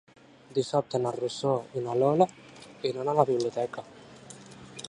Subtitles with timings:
[0.57, 1.51] Dissabte na Rosó
[1.81, 2.29] i na Lola
[2.93, 3.89] iran a la biblioteca.